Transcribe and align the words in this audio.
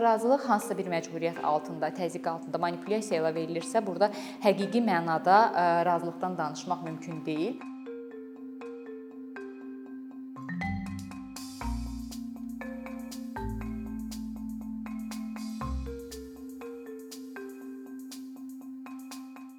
Razılıq 0.00 0.46
hansısa 0.48 0.74
bir 0.78 0.86
məcburiyyət 0.88 1.42
altında, 1.44 1.90
təzyiq 1.92 2.24
altında 2.30 2.58
manipulyasiya 2.58 3.18
ilə 3.20 3.32
verilirsə, 3.36 3.82
burada 3.84 4.08
həqiqi 4.40 4.80
mənada 4.80 5.36
ə, 5.52 5.66
razılıqdan 5.84 6.38
danışmaq 6.38 6.80
mümkün 6.86 7.20
deyil. 7.26 7.60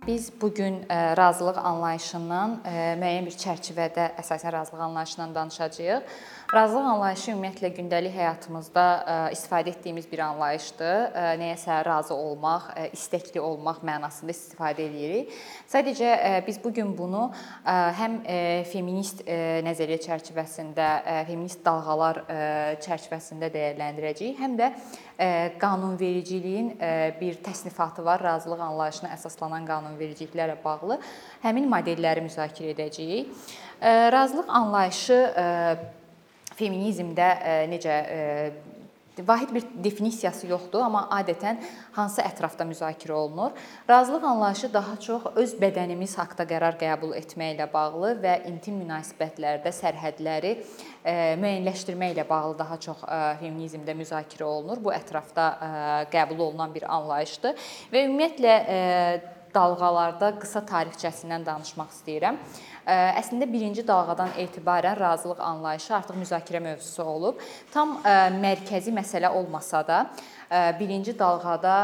Biz 0.07 0.31
bu 0.41 0.53
gün 0.53 0.81
ə, 0.89 1.13
razılıq 1.17 1.61
anlayışından 1.61 2.57
ə, 2.65 2.77
müəyyən 2.99 3.29
bir 3.29 3.37
çərçivədə 3.45 4.09
əsasən 4.17 4.51
razılıq 4.57 4.81
anlayışından 4.89 5.35
danışacağıq. 5.35 6.17
Razılıq 6.53 6.85
anlayışı 6.85 7.31
ümumiyyətlə 7.31 7.69
gündəlik 7.73 8.13
həyatımızda 8.13 8.81
ə, 8.85 9.13
istifadə 9.33 9.71
etdiyimiz 9.71 10.05
bir 10.05 10.19
anlayışdır. 10.21 10.99
Ə, 11.09 11.21
Nəyəsə 11.41 11.79
razı 11.87 12.13
olmaq, 12.13 12.67
ə, 12.77 12.83
istəkli 12.93 13.41
olmaq 13.41 13.79
mənasında 13.81 14.35
istifadə 14.35 14.83
edirik. 14.85 15.31
Sadəcə 15.71 16.11
biz 16.45 16.59
bu 16.61 16.69
gün 16.75 16.91
bunu 16.93 17.23
həm 17.65 18.19
feminist 18.69 19.23
nəzəriyyə 19.65 19.97
çərçivəsində, 20.03 20.89
feminist 21.31 21.63
dalğalar 21.65 22.21
çərçivəsində 22.85 23.49
dəyərləndirəcəyik, 23.55 24.37
həm 24.37 24.53
də 24.59 24.69
qanunvericiliyin 25.63 26.69
bir 27.17 27.41
təsnifatı 27.49 28.05
var, 28.05 28.21
razılıq 28.21 28.61
anlayışına 28.67 29.15
əsaslanan 29.17 29.65
qanunvericiliklərlə 29.71 30.61
bağlı 30.61 31.01
həmin 31.47 31.65
modelləri 31.73 32.27
müzakirə 32.29 32.77
edəcəyik. 32.77 33.33
Razılıq 34.13 34.55
anlayışı 34.61 35.19
feminizmdə 36.57 37.27
e, 37.39 37.57
necə 37.71 37.97
e, 38.13 38.21
vahid 39.27 39.51
bir 39.53 39.65
definisiyası 39.85 40.47
yoxdur, 40.49 40.81
amma 40.81 41.03
adətən 41.13 41.59
hansı 41.93 42.23
ətrafda 42.25 42.65
müzakirə 42.65 43.13
olunur? 43.13 43.51
Razılıq 43.89 44.23
anlayışı 44.25 44.71
daha 44.73 44.95
çox 45.05 45.27
öz 45.35 45.53
bədənimiz 45.61 46.15
haqqında 46.17 46.47
qərar 46.49 46.79
qəbul 46.81 47.13
etməklə 47.19 47.67
bağlı 47.73 48.15
və 48.23 48.39
intim 48.49 48.79
münasibətlərdə 48.81 49.73
sərhədləri 49.77 50.55
e, 50.55 51.13
müəyyənləşdirməklə 51.43 52.25
bağlı 52.29 52.57
daha 52.63 52.79
çox 52.87 53.05
feminizmdə 53.43 53.93
müzakirə 54.01 54.49
olunur. 54.49 54.81
Bu 54.81 54.95
ətrafda 54.95 55.51
qəbul 56.13 56.49
olunan 56.49 56.73
bir 56.73 56.89
anlayışdır 56.89 57.69
və 57.93 58.07
ümumiyyətlə 58.07 58.57
dalğalarda 59.53 60.33
qısa 60.41 60.63
tarixçəsindən 60.65 61.45
danışmaq 61.45 61.91
istəyirəm. 61.93 62.39
Əslində 62.85 63.47
birinci 63.47 63.85
dalğadan 63.87 64.33
etibarən 64.43 64.97
razılıq 64.99 65.39
anlayışı 65.39 65.95
artıq 65.95 66.17
müzakirə 66.19 66.59
mövzusu 66.63 67.03
olub. 67.03 67.39
Tam 67.71 67.97
mərkəzi 68.43 68.91
məsələ 68.91 69.31
olmasa 69.31 69.83
da, 69.87 69.99
birinci 70.79 71.15
dalğada 71.19 71.75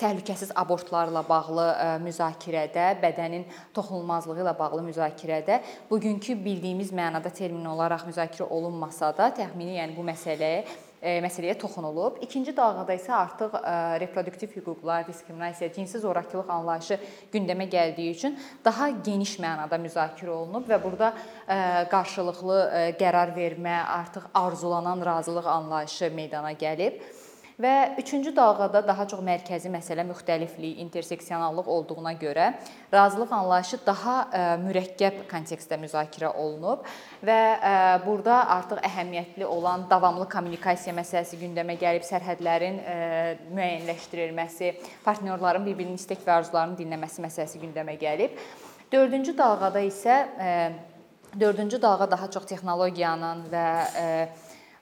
təhlükəsiz 0.00 0.54
abortlarla 0.56 1.22
bağlı 1.28 1.66
müzakirədə, 2.04 2.86
bədənin 3.02 3.44
toxunulmazlığı 3.76 4.40
ilə 4.42 4.54
bağlı 4.58 4.84
müzakirədə 4.88 5.60
bugünkü 5.90 6.38
bildiyimiz 6.44 6.92
mənada 6.96 7.32
termin 7.32 7.66
olaraq 7.68 8.06
müzakirə 8.08 8.48
olunmasa 8.48 9.12
da, 9.16 9.28
təxmini 9.36 9.76
yəni 9.78 9.96
bu 9.96 10.06
məsələyə 10.08 10.62
məsələyə 11.00 11.54
toxunulub. 11.56 12.18
İkinci 12.20 12.52
dalğada 12.56 12.92
isə 12.92 13.14
artıq 13.16 13.54
reproduktiv 14.02 14.50
hüquqlar, 14.52 15.06
diskriminasiya, 15.06 15.70
cinsi 15.72 15.98
zorakılıq 16.02 16.50
anlayışı 16.52 16.98
gündəmə 17.32 17.64
gəldiyi 17.72 18.10
üçün 18.16 18.36
daha 18.64 18.90
geniş 18.90 19.38
mənada 19.40 19.78
müzakirə 19.80 20.34
olunub 20.34 20.68
və 20.68 20.76
burada 20.82 21.14
qarşılıqlı 21.92 22.58
qərar 23.00 23.32
vermə, 23.32 23.78
artıq 23.96 24.28
arzulanan 24.34 25.00
razılıq 25.06 25.48
anlayışı 25.48 26.12
meydana 26.12 26.52
gəlib. 26.52 27.00
Və 27.60 27.94
üçüncü 28.00 28.32
dalğada 28.36 28.80
daha 28.88 29.04
çox 29.04 29.20
mərkəzi 29.20 29.68
məsələ 29.68 30.06
müxtəliflik, 30.08 30.78
interseksionallıq 30.80 31.66
olduğuna 31.68 32.14
görə 32.16 32.46
razılıq 32.92 33.34
anlayışı 33.36 33.78
daha 33.84 34.14
mürəkkəb 34.62 35.18
kontekstdə 35.28 35.76
müzakirə 35.82 36.30
olunub 36.40 36.88
və 37.20 37.38
burada 38.06 38.38
artıq 38.56 38.80
əhəmiyyətli 38.88 39.44
olan 39.44 39.84
davamlı 39.90 40.24
kommunikasiya 40.32 40.94
məsələsi 40.96 41.36
gündəmə 41.42 41.76
gəlib, 41.82 42.06
sərhədlərin 42.08 42.80
müəyyənləşdirilməsi, 43.52 44.72
partnyorların 45.04 45.68
bir-birinin 45.68 46.00
istək 46.00 46.24
və 46.24 46.38
arzularını 46.40 46.80
dinləməsi 46.80 47.26
məsələsi 47.28 47.60
gündəmə 47.60 47.98
gəlib. 48.00 48.40
Dördüncü 48.92 49.36
dalğada 49.38 49.84
isə 49.84 50.22
dördüncü 51.40 51.82
dalğa 51.82 52.10
daha 52.10 52.30
çox 52.30 52.48
texnologiyanın 52.54 53.44
və 53.52 53.66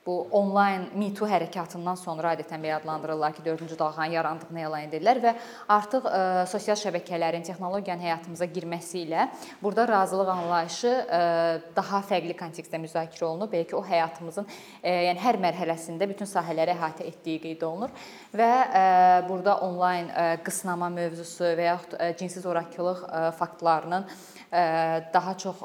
bu 0.09 0.29
onlayn 0.33 0.87
Me 0.97 1.11
Too 1.13 1.29
hərəkatından 1.29 1.99
sonra 2.01 2.31
adətən 2.33 2.63
belə 2.65 2.79
adlandırırlar 2.79 3.35
ki, 3.37 3.43
4-cü 3.45 3.77
dalğanın 3.79 4.15
yarandığını 4.15 4.63
elan 4.63 4.87
edirlər 4.87 5.21
və 5.21 5.35
artıq 5.75 6.07
ə, 6.09 6.21
e, 6.21 6.47
sosial 6.49 6.79
şəbəkələrin, 6.81 7.45
texnologiyanın 7.45 8.07
həyatımıza 8.07 8.49
girməsi 8.55 9.03
ilə 9.03 9.27
burada 9.61 9.85
razılıq 9.91 10.31
anlayışı 10.33 10.93
ə, 10.95 11.19
e, 11.19 11.59
daha 11.77 12.01
fərqli 12.09 12.37
kontekstdə 12.39 12.81
müzakirə 12.81 13.27
olunub. 13.29 13.53
Bəlkə 13.53 13.77
o 13.77 13.83
həyatımızın 13.85 14.49
ə, 14.49 14.57
e, 14.81 14.95
yəni 15.11 15.23
hər 15.27 15.41
mərhələsində 15.45 16.09
bütün 16.09 16.31
sahələri 16.33 16.73
əhatə 16.73 17.05
etdiyi 17.11 17.45
qeyd 17.45 17.69
olunur 17.69 17.93
və 18.33 18.49
ə, 18.49 18.87
burada 19.29 19.59
onlayn 19.69 20.09
ə, 20.09 20.27
qısnama 20.47 20.89
mövzusu 20.97 21.53
və 21.53 21.69
yaxud 21.69 21.99
ə, 22.01 22.11
cinsi 22.17 22.41
zorakılıq 22.49 23.05
ə, 23.05 23.25
faktlarının 23.37 24.09
daha 24.49 25.35
çox 25.37 25.59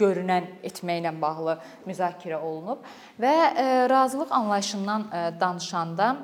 görünən 0.00 0.46
etməklə 0.64 1.10
bağlı 1.20 1.58
müzakirə 1.84 2.38
olunub 2.40 2.86
və 3.20 3.34
razılıq 3.58 4.30
anlayışından 4.30 5.06
danışanda 5.40 6.16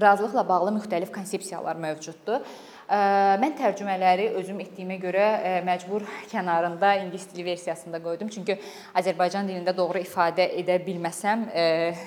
razılıqla 0.00 0.48
bağlı 0.48 0.70
müxtəlif 0.78 1.12
konsepsiyalar 1.14 1.76
mövcuddur. 1.76 2.42
Mən 2.86 3.56
tərcümələri 3.58 4.28
özüm 4.38 4.60
etdiyimə 4.62 4.98
görə 5.02 5.24
məcbur 5.66 6.04
kənarında 6.30 6.92
ingilis 7.00 7.24
dili 7.32 7.44
versiyasında 7.48 7.98
qoydum. 8.02 8.28
Çünki 8.30 8.58
Azərbaycan 8.94 9.48
dilində 9.48 9.74
doğru 9.76 10.04
ifadə 10.04 10.46
edə 10.60 10.76
bilməsəm, 10.86 11.48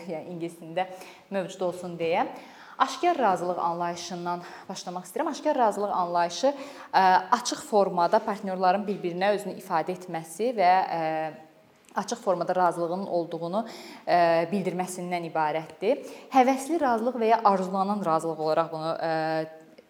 yəni 0.07 0.35
ingilis 0.35 0.55
dilində 0.61 0.87
mövcud 1.31 1.65
olsun 1.67 1.97
deyə. 1.99 2.23
Aşkar 2.79 3.17
razılıq 3.19 3.59
anlayışından 3.59 4.45
başlamaq 4.69 5.03
istəyirəm. 5.03 5.33
Aşkar 5.33 5.57
razılıq 5.57 5.91
anlayışı 5.91 6.53
açıq 7.41 7.65
formada 7.67 8.19
partnyorların 8.23 8.87
bir-birinə 8.87 9.33
özünü 9.35 9.57
ifadə 9.59 9.97
etməsi 9.97 10.53
və 10.55 10.71
açıq 12.01 12.23
formada 12.23 12.55
razılığının 12.55 13.07
olduğunu 13.07 13.65
bildirməsindən 14.53 15.29
ibarətdir. 15.29 16.03
Həvəsli 16.33 16.79
razılıq 16.81 17.19
və 17.21 17.31
ya 17.33 17.41
arzulanan 17.43 18.05
razılıq 18.05 18.39
olaraq 18.47 18.71
bunu 18.73 18.93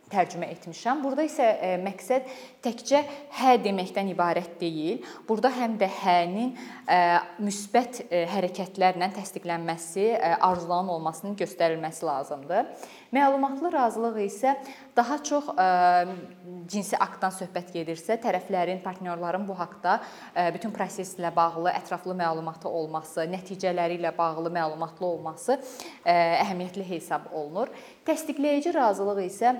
tərcümə 0.09 0.49
etmişəm. 0.55 1.03
Burada 1.03 1.23
isə 1.27 1.45
e, 1.45 1.71
məqsəd 1.83 2.29
təkcə 2.65 3.01
hə 3.39 3.55
deməkdən 3.63 4.11
ibarət 4.13 4.57
deyil. 4.61 5.03
Burada 5.27 5.51
həm 5.53 5.77
də 5.79 5.89
hənin 6.01 6.53
e, 6.55 6.99
müsbət 7.43 8.03
e, 8.07 8.23
hərəkətlərlə 8.31 9.11
təsdiqlənməsi, 9.15 10.07
arzulanan 10.45 10.91
olmasının 10.95 11.37
göstərilməsi 11.39 12.05
lazımdır. 12.07 12.69
Məlumatlı 13.15 13.71
razılıq 13.73 14.19
isə 14.21 14.53
daha 14.97 15.17
çox 15.25 15.47
cinsi 16.69 16.97
aktdan 17.01 17.33
söhbət 17.33 17.71
gedirsə, 17.73 18.19
tərəflərin, 18.21 18.83
partnyorların 18.83 19.47
bu 19.47 19.55
haqqda 19.57 19.95
bütün 20.53 20.73
proseslə 20.75 21.31
bağlı 21.35 21.71
ətraflı 21.73 22.13
məlumatı 22.19 22.69
olması, 22.69 23.25
nəticələri 23.31 23.97
ilə 23.97 24.13
bağlı 24.17 24.53
məlumatlı 24.53 25.09
olması 25.09 25.57
əhəmiyyətli 26.05 26.85
hesab 26.91 27.31
olunur. 27.33 27.73
Təsdiqləyici 28.05 28.75
razılıq 28.75 29.25
isə 29.25 29.55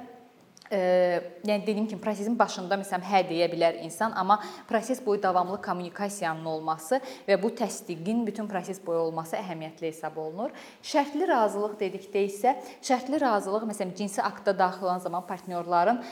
yəni 0.71 1.65
dediyim 1.65 1.87
kimi 1.89 2.01
prosesin 2.01 2.37
başında 2.39 2.77
məsələn 2.77 3.05
hə 3.09 3.23
deyə 3.29 3.49
bilər 3.51 3.79
insan, 3.83 4.13
amma 4.15 4.39
proses 4.69 5.01
boyu 5.05 5.21
davamlı 5.23 5.61
kommunikasiyanın 5.61 6.45
olması 6.45 7.01
və 7.27 7.39
bu 7.41 7.49
təsdiqin 7.57 8.25
bütün 8.27 8.47
proses 8.47 8.79
boyu 8.85 8.99
olması 9.09 9.37
əhəmiyyətli 9.39 9.89
hesab 9.89 10.17
olunur. 10.17 10.53
Şərtli 10.83 11.27
razılıq 11.27 11.77
dedikdə 11.79 12.25
isə 12.29 12.55
şərtli 12.85 13.21
razılıq 13.21 13.65
məsələn 13.71 13.95
cinsi 13.97 14.21
aktda 14.21 14.53
daxil 14.59 14.85
olan 14.85 14.99
zaman 14.99 15.25
partnyorların 15.27 16.03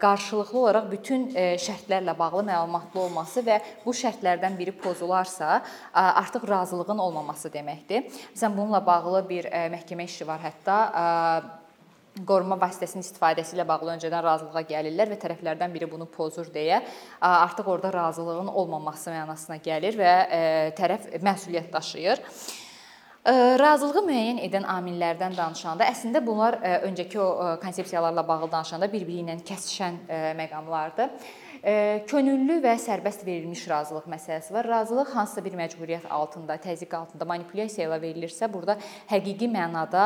qarşılıqlı 0.00 0.58
olaraq 0.58 0.86
bütün 0.90 1.26
şərtlərlə 1.36 2.14
bağlı 2.18 2.46
məlumatlı 2.46 3.00
olması 3.02 3.42
və 3.44 3.58
bu 3.84 3.92
şərtlərdən 3.92 4.56
biri 4.56 4.72
pozularsa, 4.72 5.62
artıq 5.92 6.48
razılığın 6.48 6.98
olmaması 7.04 7.52
deməkdir. 7.52 8.08
Məsələn 8.32 8.56
bununla 8.56 8.80
bağlı 8.86 9.28
bir 9.28 9.50
məhkəmə 9.76 10.08
işi 10.08 10.24
var 10.28 10.40
hətta 10.40 10.80
qoruma 12.24 12.56
vasitəsinin 12.60 13.04
istifadəsi 13.04 13.56
ilə 13.56 13.66
bağlı 13.68 13.92
öncədən 13.96 14.22
razılığa 14.24 14.62
gəlirlər 14.70 15.10
və 15.12 15.18
tərəflərdən 15.20 15.72
biri 15.74 15.88
bunu 15.90 16.06
pozur 16.08 16.48
deyə 16.54 16.80
artıq 17.20 17.68
orada 17.68 17.92
razılığın 17.92 18.48
olmaması 18.48 19.12
mənasına 19.12 19.58
gəlir 19.64 19.98
və 20.00 20.12
tərəf 20.78 21.10
məsuliyyət 21.20 21.72
daşıyır. 21.74 22.22
Razılığı 23.60 24.04
müəyyən 24.06 24.36
edən 24.46 24.68
amillərdən 24.70 25.34
danışanda 25.34 25.88
əslində 25.90 26.20
bunlar 26.24 26.60
öncəki 26.86 27.18
o 27.18 27.56
konsepsiyalarla 27.62 28.22
bağlı 28.28 28.52
danışanda 28.52 28.86
bir-biri 28.92 29.24
ilə 29.24 29.40
kəsişən 29.48 29.98
məqamlardır. 30.38 31.10
Könüllü 32.06 32.60
və 32.62 32.76
sərbəst 32.78 33.24
verilmiş 33.26 33.64
razılıq 33.66 34.04
məsələsi 34.06 34.52
var. 34.54 34.68
Razılıq 34.70 35.08
hansısa 35.16 35.42
bir 35.42 35.56
məcburiyyət 35.58 36.04
altında, 36.14 36.54
təzyiq 36.62 36.92
altında 36.94 37.26
manipulyasiya 37.26 37.88
ilə 37.88 37.96
verilirsə, 38.04 38.46
burada 38.52 38.76
həqiqi 39.10 39.48
mənada 39.50 40.04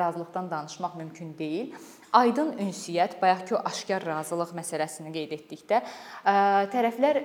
razılıqdan 0.00 0.48
danışmaq 0.48 0.94
mümkün 0.96 1.34
deyil. 1.36 1.74
Aydın 2.16 2.54
ünsiyyət, 2.64 3.18
bayaqki 3.20 3.54
o 3.56 3.60
aşkar 3.68 4.06
razılıq 4.08 4.54
məsələsini 4.56 5.12
qeyd 5.12 5.34
etdikdə, 5.36 5.82
tərəflər 6.72 7.20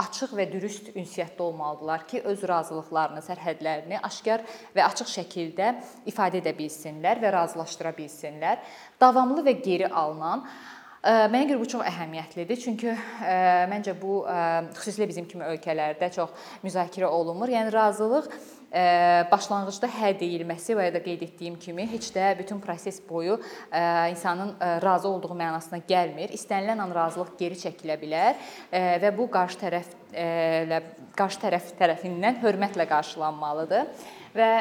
açıq 0.00 0.34
və 0.36 0.46
dürüst 0.52 0.90
ünsiyyətdə 0.92 1.44
olmalıdırlar 1.44 2.04
ki, 2.12 2.20
öz 2.28 2.44
razılıqlarını, 2.48 3.22
sərhədlərini 3.24 4.02
aşkar 4.04 4.44
və 4.76 4.84
açıq 4.84 5.08
şəkildə 5.14 5.70
ifadə 6.12 6.40
edə 6.40 6.52
bilsinlər 6.60 7.24
və 7.24 7.32
razılaşdıra 7.36 7.94
bilsinlər. 7.96 8.60
Davamlı 9.00 9.44
və 9.48 9.56
geri 9.64 9.88
alınan 9.88 10.44
Mənə 11.00 11.46
görə 11.48 11.56
bu 11.62 11.64
çox 11.64 11.80
əhəmiyyətlidir. 11.88 12.58
Çünki 12.60 12.92
məncə 13.72 13.94
bu 13.96 14.18
xüsusilə 14.76 15.06
bizim 15.08 15.24
kimi 15.24 15.46
ölkələrdə 15.48 16.10
çox 16.12 16.34
müzakirə 16.60 17.08
olunmur. 17.08 17.48
Yəni 17.48 17.72
razılıq 17.72 18.28
başlanğıcda 19.32 19.88
hə 19.96 20.10
deyilməsi 20.20 20.76
və 20.76 20.90
ya 20.90 20.92
da 20.94 21.00
qeyd 21.02 21.24
etdiyim 21.24 21.56
kimi 21.62 21.86
heç 21.88 22.10
də 22.12 22.34
bütün 22.38 22.60
proses 22.60 23.00
boyu 23.08 23.38
insanın 24.12 24.52
razı 24.84 25.08
olduğu 25.08 25.32
mənasına 25.40 25.80
gəlmir. 25.88 26.36
İstənilən 26.36 26.84
an 26.84 26.92
razılıq 26.94 27.32
geri 27.40 27.56
çəkilə 27.64 27.96
bilər 28.04 28.36
və 29.00 29.14
bu 29.16 29.30
qarşı 29.32 29.64
tərəflə 29.64 30.82
qarşı 31.16 31.42
tərəf 31.46 31.72
tərəfindən 31.80 32.44
hörmətlə 32.44 32.84
qarşılanmalıdır 32.92 33.88
və 34.36 34.52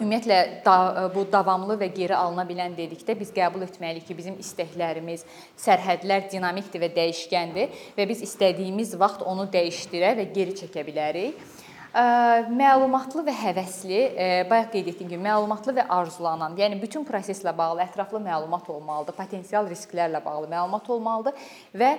Ümumiyyətlə 0.00 0.64
da, 0.64 0.74
bu 1.14 1.24
davamlı 1.32 1.76
və 1.80 1.88
geri 1.94 2.16
alına 2.16 2.44
bilən 2.48 2.72
dedikdə 2.76 3.14
biz 3.18 3.30
qəbul 3.34 3.66
etməliyik 3.66 4.06
ki, 4.08 4.16
bizim 4.16 4.38
istəklərimiz, 4.40 5.26
sərhədlər 5.60 6.30
dinamikdir 6.32 6.82
və 6.82 6.88
dəyişkəndir 6.96 7.82
və 7.98 8.06
biz 8.08 8.22
istədiyimiz 8.24 8.96
vaxt 8.98 9.22
onu 9.28 9.44
dəyişdirə 9.52 10.14
və 10.18 10.26
geri 10.32 10.56
çəkə 10.62 10.86
bilərik. 10.88 11.44
Məlumatlı 11.92 13.20
və 13.26 13.36
həvəsli, 13.36 14.00
bayaq 14.48 14.70
qeyd 14.72 14.86
etdiyim 14.94 15.10
kimi, 15.12 15.26
məlumatlı 15.28 15.74
və 15.76 15.84
arzulanan, 15.92 16.56
yəni 16.56 16.80
bütün 16.80 17.04
proseslə 17.04 17.52
bağlı 17.52 17.84
ətraflı 17.84 18.22
məlumat 18.24 18.70
olmalıdır, 18.72 19.18
potensial 19.18 19.68
risklərlə 19.68 20.24
bağlı 20.24 20.48
məlumat 20.54 20.88
olmalıdır 20.88 21.50
və 21.76 21.90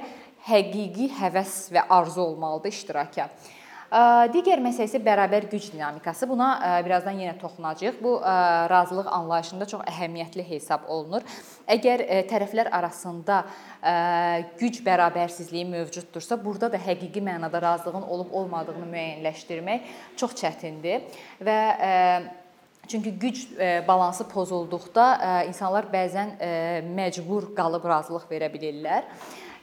həqiqi 0.50 1.12
həvəs 1.20 1.68
və 1.76 1.86
arzu 1.94 2.26
olmalıdır 2.26 2.74
iştiraka. 2.74 3.30
Digər 4.34 4.58
məsələ 4.58 4.88
isə 4.88 4.98
bərabər 5.06 5.46
güc 5.52 5.68
dinamikası. 5.70 6.26
Buna 6.26 6.80
birazdan 6.82 7.20
yenə 7.22 7.36
toxunacağıq. 7.38 8.00
Bu 8.02 8.16
razılıq 8.72 9.06
anlayışında 9.20 9.68
çox 9.70 9.84
əhəmiyyətli 9.92 10.46
hesab 10.48 10.88
olunur. 10.90 11.22
Əgər 11.70 12.02
tərəflər 12.32 12.72
arasında 12.74 13.44
güc 14.58 14.82
bərabərsizliyi 14.88 15.68
mövcuddursa, 15.76 16.40
burada 16.42 16.72
da 16.74 16.82
həqiqi 16.82 17.22
mənada 17.22 17.62
razılığın 17.62 18.08
olub-olmadığını 18.16 18.90
müəyyənləşdirmək 18.96 19.92
çox 20.18 20.40
çətindir 20.42 21.06
və 21.46 21.60
Çünki 22.84 23.14
güc 23.16 23.46
balansı 23.88 24.26
pozulduqda 24.28 25.06
insanlar 25.48 25.86
bəzən 25.88 26.34
məcbur 26.98 27.54
qalıb 27.56 27.86
razılıq 27.88 28.26
verə 28.28 28.50
bilirlər. 28.52 29.06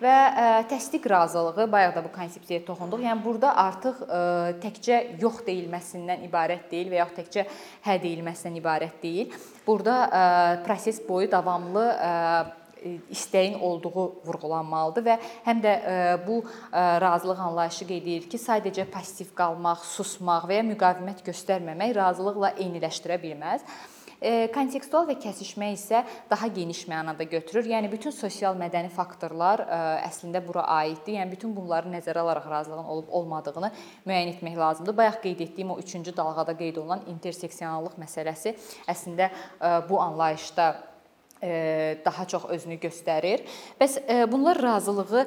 Və 0.01 0.13
e, 0.33 0.45
təsdiq 0.71 1.05
razılığı, 1.13 1.67
bayaq 1.73 1.97
da 1.99 2.03
bu 2.05 2.11
konsepsiyaya 2.15 2.65
toxunduq. 2.65 3.03
Yəni 3.05 3.21
burada 3.25 3.53
artıq 3.67 3.99
e, 4.07 4.21
təkcə 4.63 5.01
yox 5.21 5.43
deyilməsindən 5.45 6.25
ibarət 6.25 6.71
deyil 6.73 6.89
və 6.93 7.03
yaxud 7.03 7.21
təkcə 7.21 7.45
hə 7.85 7.99
deyilməsindən 8.01 8.57
ibarət 8.63 8.97
deyil. 9.03 9.37
Burada 9.67 9.99
e, 10.07 10.23
proses 10.65 11.03
boyu 11.09 11.29
davamlı 11.31 11.85
istəyin 13.13 13.59
olduğu 13.61 14.07
vurğulanmalıdır 14.25 15.05
və 15.05 15.17
həm 15.45 15.59
də 15.61 15.73
bu 16.25 16.39
razılıq 16.73 17.43
anlayışı 17.45 17.85
qeyd 17.85 18.07
edir 18.07 18.29
ki, 18.33 18.41
sadəcə 18.41 18.87
passiv 18.89 19.35
qalmaq, 19.37 19.85
susmaq 19.85 20.47
və 20.49 20.63
ya 20.63 20.65
müqavimət 20.65 21.21
göstərməmək 21.27 21.93
razılıqla 21.99 22.55
eyniləşdirə 22.57 23.21
bilməz. 23.21 23.69
Kontekstual 24.21 25.07
və 25.09 25.15
kəsişmə 25.17 25.71
isə 25.73 26.03
daha 26.29 26.49
geniş 26.53 26.83
mənada 26.91 27.25
götürür. 27.25 27.65
Yəni 27.73 27.89
bütün 27.89 28.13
sosial 28.13 28.53
mədəni 28.59 28.91
faktorlar 28.93 29.63
əslində 30.05 30.43
bura 30.45 30.67
aiddir. 30.77 31.15
Yəni 31.17 31.33
bütün 31.33 31.55
bunları 31.57 31.89
nəzərə 31.89 32.21
alaraq 32.21 32.51
razılığın 32.51 32.91
olub-olmadığını 32.97 33.73
müəyyən 34.05 34.35
etmək 34.35 34.61
lazımdır. 34.61 34.97
Bayaq 35.01 35.23
qeyd 35.25 35.41
etdiyim 35.47 35.73
o 35.73 35.79
3-cü 35.81 36.13
dalğada 36.17 36.53
qeyd 36.59 36.83
olunan 36.83 37.09
interseksionallıq 37.09 37.97
məsələsi 38.03 38.53
əslində 38.93 39.31
bu 39.89 40.01
anlayışda 40.05 40.69
daha 42.05 42.27
çox 42.29 42.45
özünü 42.53 42.77
göstərir. 42.83 43.47
Bəs 43.81 43.97
bunlar 44.29 44.61
razılığı 44.61 45.25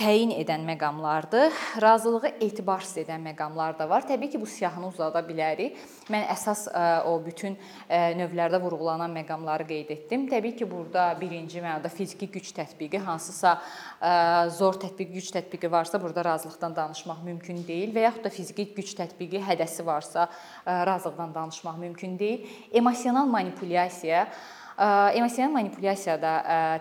təyin 0.00 0.30
edən 0.32 0.62
məqamlardır. 0.64 1.52
Razılığı 1.82 2.30
etibarsız 2.40 3.02
edən 3.02 3.20
məqamlar 3.28 3.76
da 3.78 3.88
var. 3.88 4.06
Təbii 4.08 4.30
ki, 4.32 4.40
bu 4.40 4.46
siyahını 4.48 4.88
uzada 4.88 5.20
bilərik. 5.26 5.76
Mən 6.08 6.24
əsas 6.32 6.62
o 7.10 7.18
bütün 7.24 7.58
növlərdə 7.90 8.60
vurğulanan 8.62 9.12
məqamları 9.18 9.66
qeyd 9.68 9.92
etdim. 9.92 10.24
Təbii 10.30 10.54
ki, 10.56 10.68
burada 10.70 11.10
birinci 11.20 11.60
mənada 11.60 11.90
fiziki 11.92 12.30
güc 12.32 12.48
tətbiqi, 12.56 13.02
hansısa 13.04 13.58
zor 14.56 14.80
tətbiq, 14.80 15.12
güc 15.18 15.28
tətbiqi 15.36 15.70
varsa, 15.70 16.00
burada 16.00 16.24
razılıqdan 16.24 16.76
danışmaq 16.76 17.20
mümkün 17.26 17.60
deyil 17.68 17.92
və 17.92 18.06
yaxud 18.08 18.24
da 18.24 18.32
fiziki 18.32 18.70
güc 18.76 18.94
tətbiqi 19.02 19.42
hədəsi 19.44 19.84
varsa, 19.84 20.30
razılıqdan 20.66 21.34
danışmaq 21.34 21.76
mümkün 21.76 22.16
deyil. 22.18 22.48
Emosional 22.72 23.28
manipulyasiya 23.28 24.26
Emosional 24.80 25.52
manipulyasiyada 25.52 26.30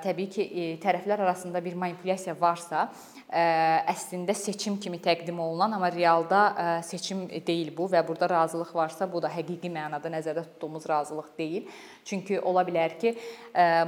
təbii 0.04 0.30
ki, 0.32 0.44
tərəflər 0.80 1.20
arasında 1.26 1.60
bir 1.64 1.76
manipulyasiya 1.76 2.36
varsa, 2.40 2.86
əslində 3.30 4.34
seçim 4.34 4.80
kimi 4.82 4.98
təqdim 4.98 5.38
olunan, 5.38 5.76
amma 5.78 5.92
realda 5.94 6.82
seçim 6.82 7.28
deyil 7.30 7.70
bu 7.78 7.86
və 7.92 8.02
burada 8.08 8.30
razılıq 8.30 8.72
varsa, 8.74 9.06
bu 9.06 9.22
da 9.22 9.30
həqiqi 9.30 9.70
mənada 9.70 10.10
nəzərdə 10.10 10.48
tutduğumuz 10.48 10.88
razılıq 10.90 11.28
deyil. 11.38 11.68
Çünki 12.10 12.40
ola 12.42 12.64
bilər 12.66 12.96
ki, 12.98 13.14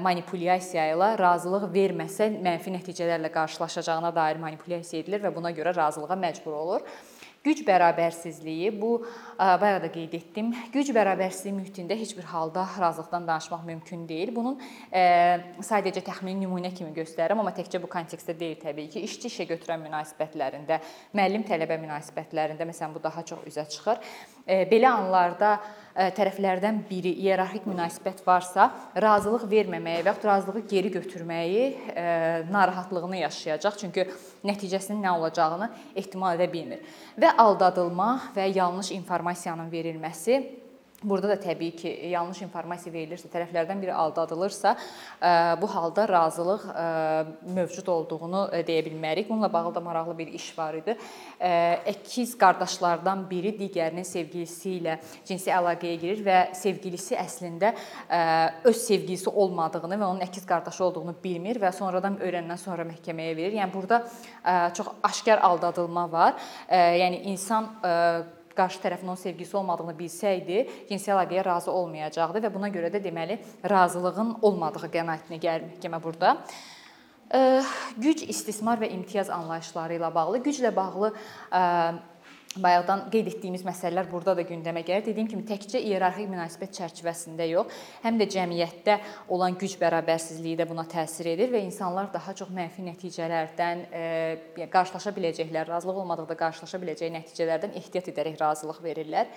manipulyasiya 0.06 0.92
ilə 0.94 1.16
razılıq 1.18 1.66
verməsə 1.74 2.30
mənfi 2.38 2.76
nəticələrlə 2.76 3.34
qarşılaşacağına 3.34 4.14
dair 4.14 4.38
manipulyasiya 4.46 5.02
edilir 5.02 5.26
və 5.26 5.34
buna 5.34 5.50
görə 5.58 5.74
razılığa 5.74 6.20
məcbur 6.28 6.62
olur. 6.62 6.86
Güc 7.42 7.64
bərabərsizliyi 7.66 8.70
bu 8.78 9.00
bayaq 9.40 9.80
da 9.82 9.88
qeyd 9.90 10.12
etdim. 10.14 10.52
Güc 10.70 10.92
bərabərsizliyi 10.94 11.56
mühitində 11.56 11.96
heç 11.98 12.12
bir 12.14 12.28
halda 12.30 12.68
razılıqdan 12.78 13.26
danışmaq 13.26 13.64
mümkün 13.66 14.04
deyil. 14.06 14.30
Bunun 14.36 14.60
sadəcə 15.66 16.04
təxmini 16.06 16.44
nümunə 16.44 16.70
kimi 16.70 16.94
göstərirəm, 16.94 17.42
amma 17.42 17.50
təkcə 17.58 17.82
bu 17.82 17.90
kontekstdə 17.90 18.38
deyil 18.38 18.62
təbii 18.62 18.94
ki. 18.94 19.02
İşçi 19.10 19.31
işə 19.32 19.48
götürən 19.50 19.82
münasibətlərində, 19.88 20.82
müəllim 21.16 21.48
tələbə 21.48 21.80
münasibətlərində 21.82 22.68
məsələn 22.68 22.94
bu 22.94 23.02
daha 23.04 23.24
çox 23.24 23.48
üzə 23.48 23.66
çıxır. 23.72 24.02
Belə 24.72 24.90
anlarda 24.92 25.56
tərəflərdən 26.18 26.82
biri 26.90 27.12
iyerarxik 27.24 27.66
münasibət 27.70 28.22
varsa, 28.26 28.70
razılıq 28.96 29.44
verməməyi 29.52 30.04
və 30.06 30.14
ya 30.14 30.24
razılığı 30.24 30.64
geri 30.68 30.92
götürməyi 30.92 31.66
narahatlığını 32.52 33.22
yaşayacaq. 33.26 33.78
Çünki 33.82 34.08
nəticəsinin 34.48 35.04
nə 35.06 35.14
olacağını 35.20 35.70
ehtimal 35.96 36.40
edə 36.40 36.50
bilmir. 36.52 36.82
Və 37.20 37.34
aldadılma 37.38 38.34
və 38.36 38.50
yanlış 38.56 38.92
informasiyanın 38.98 39.72
verilməsi 39.72 40.42
Burada 41.04 41.32
da 41.32 41.36
təbii 41.42 41.72
ki, 41.74 41.90
yanlış 42.12 42.44
informasiya 42.46 42.92
verilirsə, 42.94 43.26
tərəflərdən 43.34 43.80
biri 43.82 43.94
aldadılırsa, 43.98 44.76
bu 45.58 45.68
halda 45.74 46.04
razılıq 46.06 46.66
mövcud 47.56 47.88
olduğunu 47.90 48.42
deyə 48.68 48.84
bilmərik. 48.86 49.26
Bununla 49.30 49.50
bağlı 49.54 49.74
da 49.76 49.82
maraqlı 49.82 50.14
bir 50.20 50.28
iş 50.38 50.52
var 50.58 50.76
idi. 50.78 50.94
Əkiz 51.90 52.36
qardaşlardan 52.38 53.24
biri 53.30 53.50
digərinin 53.58 54.06
sevgilisi 54.06 54.76
ilə 54.78 55.00
cinsi 55.26 55.50
əlaqəyə 55.50 55.98
girir 56.04 56.22
və 56.28 56.38
sevgilisi 56.60 57.18
əslində 57.18 57.72
öz 58.70 58.78
sevgilisi 58.84 59.34
olmadığını 59.34 59.98
və 59.98 60.06
onun 60.06 60.22
əkiz 60.28 60.46
qardaşı 60.46 60.84
olduğunu 60.86 61.16
bilmir 61.24 61.58
və 61.64 61.72
sonradan 61.74 62.20
öyrəndən 62.22 62.62
sonra 62.62 62.86
məhkəməyə 62.92 63.34
verir. 63.40 63.58
Yəni 63.58 63.74
burada 63.74 64.04
çox 64.78 64.94
aşkar 65.10 65.42
aldadılma 65.50 66.06
var. 66.14 66.38
Yəni 66.70 67.24
insan 67.34 67.74
qarşı 68.58 68.82
tərəfin 68.84 69.08
onun 69.10 69.20
sevgisi 69.20 69.58
olmadığını 69.58 69.96
bilsəydi, 69.98 70.66
cinsi 70.90 71.12
əlaqəyə 71.14 71.46
razı 71.46 71.72
olmayacaqdı 71.72 72.44
və 72.46 72.54
buna 72.54 72.70
görə 72.74 72.92
də 72.94 73.02
deməli 73.04 73.40
razılığın 73.70 74.38
olmadığı 74.42 74.92
qənaətinə 74.94 75.42
gəlir 75.42 75.68
məhkəmə 75.72 76.02
burada. 76.04 76.38
Güc, 77.96 78.26
istismar 78.28 78.82
və 78.82 78.90
imtiyaz 78.92 79.30
anlayışları 79.32 79.96
ilə 79.96 80.10
bağlı, 80.14 80.42
güclə 80.44 80.74
bağlı 80.76 81.14
bayaqdan 82.60 83.06
qeyd 83.12 83.30
etdiyimiz 83.32 83.62
məsələlər 83.64 84.10
burada 84.12 84.34
da 84.36 84.44
gündəmə 84.48 84.84
gəlir. 84.88 85.06
Dediyim 85.06 85.30
kimi 85.32 85.46
təkcə 85.48 85.80
iyerarxik 85.80 86.28
münasibət 86.32 86.76
çərçivəsində 86.80 87.48
yox, 87.48 87.78
həm 88.04 88.20
də 88.20 88.28
cəmiyyətdə 88.34 88.98
olan 89.32 89.56
güc 89.62 89.78
bərabərsizliyi 89.80 90.60
də 90.60 90.68
buna 90.68 90.84
təsir 90.92 91.32
edir 91.32 91.54
və 91.54 91.64
insanlar 91.64 92.12
daha 92.12 92.36
çox 92.36 92.52
mənfi 92.56 92.84
nəticələrdən 92.90 93.86
e, 93.88 94.68
qarşılaşa 94.74 95.16
biləcəklər, 95.16 95.72
razılıq 95.72 96.04
olmadıqda 96.04 96.38
qarşılaşa 96.44 96.82
biləcəyi 96.84 97.16
nəticələrdən 97.16 97.80
ehtiyat 97.80 98.12
edərək 98.12 98.40
razılıq 98.42 98.84
verirlər. 98.84 99.32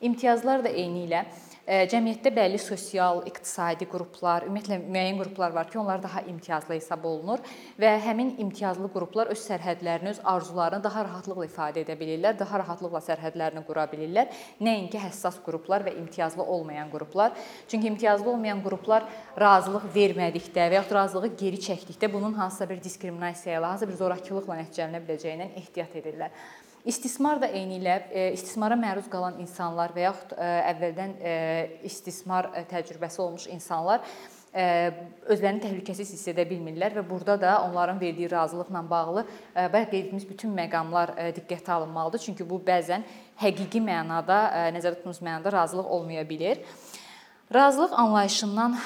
İmtiyazlar 0.00 0.64
da 0.64 0.68
eyni 0.68 1.06
ilə 1.06 1.24
cəmiyyətdə 1.66 2.30
bəlli 2.30 2.58
sosial, 2.62 3.24
iqtisadi 3.26 3.88
qruplar, 3.90 4.44
ümumiyyətlə 4.46 4.76
müəyyən 4.84 5.16
qruplar 5.18 5.54
var 5.54 5.66
ki, 5.66 5.78
onlar 5.80 6.02
daha 6.02 6.20
imtiyazlı 6.30 6.76
hesab 6.76 7.04
olunur 7.08 7.40
və 7.80 7.90
həmin 8.04 8.36
imtiyazlı 8.44 8.86
qruplar 8.94 9.32
öz 9.34 9.40
sərhədlərini, 9.42 10.12
öz 10.14 10.20
arzularını 10.32 10.84
daha 10.84 11.02
rahatlıqla 11.08 11.48
ifadə 11.48 11.82
edə 11.82 11.96
bilirlər, 11.98 12.36
daha 12.38 12.60
rahatlıqla 12.62 13.02
sərhədlərini 13.08 13.64
qura 13.66 13.88
bilirlər. 13.90 14.30
Nəinki 14.62 15.00
həssas 15.02 15.40
qruplar 15.42 15.82
və 15.88 15.96
imtiyazlı 15.98 16.44
olmayan 16.44 16.92
qruplar. 16.92 17.34
Çünki 17.66 17.90
imtiyazlı 17.90 18.30
olmayan 18.30 18.62
qruplar 18.62 19.08
razılıq 19.40 19.88
vermədikdə 19.96 20.68
və 20.70 20.78
ya 20.78 20.84
razılığı 21.00 21.32
geri 21.40 21.58
çəkdikdə 21.66 22.12
bunun 22.12 22.38
hansısa 22.38 22.70
bir 22.70 22.78
diskriminasiya 22.84 23.58
ilə, 23.58 23.72
hansısa 23.72 23.90
bir 23.90 24.00
zorakılıqla 24.04 24.62
nəticələnə 24.62 25.02
biləcəyindən 25.02 25.58
ehtiyat 25.64 25.98
edirlər. 25.98 26.30
İstismar 26.86 27.40
da 27.42 27.48
eynilə 27.50 27.96
e, 28.14 28.28
istismara 28.36 28.76
məruz 28.78 29.08
qalan 29.10 29.40
insanlar 29.42 29.90
və 29.94 30.04
yaxud 30.04 30.36
e, 30.36 30.50
əvvəldən 30.70 31.14
e, 31.18 31.32
istismar 31.88 32.52
təcrübəsi 32.70 33.22
olmuş 33.24 33.50
insanlar 33.50 34.06
özlərini 34.56 35.60
təhlükəsiz 35.60 36.14
hiss 36.14 36.30
edə 36.32 36.46
bilmirlər 36.48 36.94
və 36.96 37.02
burada 37.04 37.34
da 37.36 37.50
onların 37.66 37.98
verdiyi 38.00 38.30
razılıqla 38.30 38.80
bağlı 38.88 39.24
bayaq 39.56 39.90
qeyd 39.90 40.06
etdiyimiz 40.06 40.24
bütün 40.30 40.54
məqamlar 40.56 41.12
diqqətə 41.36 41.74
alınmalıdır. 41.74 42.22
Çünki 42.24 42.46
bu 42.48 42.62
bəzən 42.64 43.04
həqiqi 43.42 43.82
mənada, 43.84 44.38
nəzərdə 44.72 45.02
tutduğumuz 45.02 45.20
mənada 45.20 45.52
razılıq 45.52 45.90
olmaya 45.98 46.24
bilər. 46.30 46.62
Razılıq 47.52 47.92
anlayışından 48.00 48.78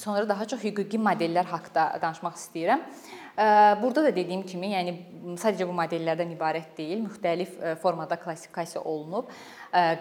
sonra 0.00 0.24
daha 0.28 0.48
çox 0.48 0.64
hüquqi 0.64 1.02
modellər 1.10 1.52
haqqında 1.52 1.90
danışmaq 2.00 2.40
istəyirəm. 2.40 2.88
Burada 3.36 4.04
da 4.04 4.10
dediyim 4.12 4.42
kimi, 4.44 4.74
yəni 4.74 4.92
sadəcə 5.40 5.64
bu 5.64 5.72
modellərdən 5.76 6.34
ibarət 6.34 6.74
deyil, 6.76 7.00
müxtəlif 7.06 7.54
formada 7.80 8.18
klassifikasiya 8.20 8.82
olunub. 8.84 9.30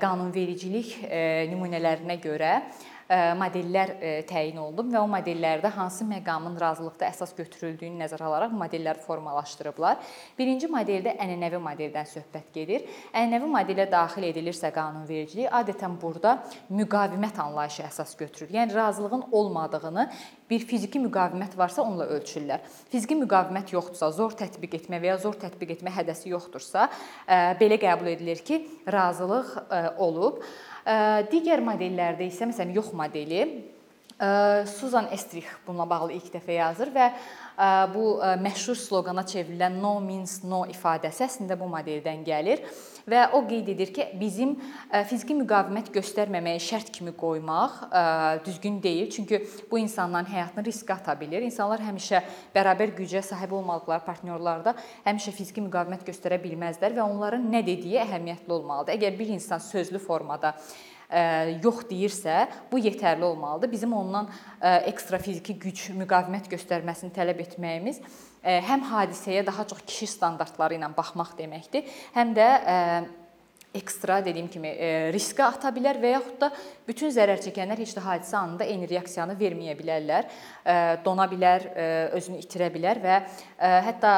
Qanunvericilik 0.01 0.97
nümunələrinə 1.53 2.17
görə 2.23 2.53
modellər 3.11 3.91
təyin 4.29 4.59
olunub 4.61 4.87
və 4.93 4.99
o 5.01 5.07
modellərdə 5.11 5.71
hansı 5.75 6.05
məqamın 6.07 6.55
razılıqda 6.61 7.09
əsas 7.09 7.33
götürüldüyünü 7.35 7.99
nəzərə 7.99 8.23
alaraq 8.29 8.53
modellər 8.55 9.01
formalaşdırıblar. 9.03 9.99
Birinci 10.37 10.69
modeldə 10.71 11.17
ənənəvi 11.19 11.59
modeldən 11.59 12.07
söhbət 12.07 12.53
gedir. 12.55 12.85
Ənənəvi 13.11 13.51
modelə 13.51 13.87
daxil 13.91 14.29
edilirsə 14.29 14.71
qanunvericilik, 14.75 15.51
adətən 15.51 15.97
burada 15.99 16.37
müqavimət 16.71 17.41
anlayışı 17.43 17.83
əsas 17.89 18.15
götürür. 18.19 18.53
Yəni 18.55 18.75
razılığın 18.79 19.27
olmadığını 19.31 20.07
bir 20.49 20.65
fiziki 20.67 20.99
müqavimət 21.03 21.57
varsa 21.59 21.83
onunla 21.83 22.07
ölçürlər. 22.15 22.63
Fiziki 22.91 23.15
müqavimət 23.19 23.75
yoxdursa, 23.75 24.11
zor 24.15 24.35
tətbiq 24.39 24.79
etmə 24.81 24.99
və 25.03 25.13
ya 25.13 25.19
zor 25.19 25.35
tətbiq 25.39 25.77
etmə 25.77 25.91
hədəsi 25.95 26.31
yoxdursa, 26.31 26.89
belə 27.59 27.79
qəbul 27.79 28.11
edilir 28.15 28.43
ki, 28.47 28.63
razılıq 28.91 29.57
olub. 29.99 30.43
Digər 31.31 31.61
modellərdə 31.61 32.25
isə 32.25 32.47
məsələn 32.49 32.73
yox 32.73 32.89
modeli 32.97 33.43
Susan 34.69 35.07
Estrich 35.13 35.49
bununla 35.65 35.87
bağlı 35.89 36.15
ilk 36.17 36.31
dəfə 36.33 36.57
yazır 36.57 36.89
və 36.93 37.07
bu 37.93 38.05
məşhur 38.41 38.77
sloqana 38.79 39.21
çevrilən 39.27 39.75
no 39.81 39.99
means 40.01 40.39
no 40.43 40.63
ifadəsi 40.71 41.27
əslində 41.27 41.57
bu 41.59 41.67
modeldən 41.69 42.23
gəlir 42.25 42.63
və 43.09 43.27
o 43.37 43.41
qeyd 43.45 43.69
edir 43.73 43.89
ki, 43.93 44.07
bizim 44.17 44.55
fiziki 45.09 45.35
müqavimət 45.37 45.89
göstərməməyi 45.93 46.61
şərt 46.61 46.91
kimi 46.93 47.13
qoymaq 47.17 47.79
düzgün 48.45 48.77
deyil. 48.83 49.09
Çünki 49.13 49.41
bu 49.71 49.79
insanların 49.81 50.29
həyatını 50.29 50.65
riskə 50.65 50.97
ata 50.97 51.15
bilər. 51.17 51.41
İnsanlar 51.45 51.81
həmişə 51.85 52.21
bərabər 52.55 52.93
gücə 52.97 53.21
sahib 53.25 53.53
olmadıqları 53.57 54.05
partnyorlarda 54.05 54.75
həmişə 55.05 55.33
fiziki 55.37 55.65
müqavimət 55.65 56.05
göstərə 56.07 56.41
bilməzlər 56.41 56.97
və 56.97 57.05
onların 57.05 57.45
nə 57.51 57.65
dediyi 57.65 58.01
əhəmiyyətli 58.05 58.57
olmalıdır. 58.57 58.97
Əgər 58.97 59.19
bir 59.19 59.35
insan 59.37 59.61
sözlü 59.65 60.01
formada 60.01 60.55
yox 61.61 61.85
deyirsə, 61.89 62.47
bu 62.71 62.79
yetərli 62.79 63.23
olmalıdır. 63.27 63.71
Bizim 63.71 63.93
ondan 63.93 64.29
ekstra 64.87 65.19
fiziki 65.21 65.57
güc, 65.59 65.89
müqavimət 65.99 66.47
göstərməsini 66.51 67.11
tələb 67.15 67.41
etməyimiz 67.43 68.01
həm 68.41 68.85
hadisəyə 68.89 69.43
daha 69.45 69.67
çox 69.69 69.83
kişi 69.85 70.07
standartları 70.15 70.79
ilə 70.79 70.87
baxmaq 70.95 71.35
deməkdir, 71.37 71.89
həm 72.15 72.31
də 72.37 72.47
ekstra 73.77 74.17
dediyim 74.25 74.49
kimi 74.51 74.71
riskə 75.15 75.45
ata 75.45 75.69
bilər 75.71 75.99
və 76.01 76.09
yaxud 76.15 76.39
da 76.41 76.49
bütün 76.87 77.13
zərər 77.13 77.39
çəkənlər 77.43 77.79
heç 77.79 77.93
də 77.95 78.01
hadisə 78.03 78.35
anında 78.39 78.65
eyni 78.67 78.89
reaksiyanı 78.89 79.37
verməyə 79.39 79.77
bilərlər, 79.79 80.27
dona 81.05 81.27
bilər, 81.31 81.69
özünü 82.17 82.41
itirə 82.43 82.67
bilər 82.73 82.99
və 83.03 83.21
hətta 83.87 84.15